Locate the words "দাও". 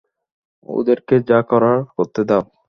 2.29-2.43